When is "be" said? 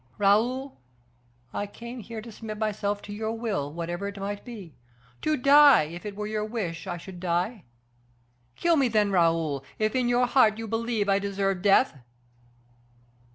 4.43-4.73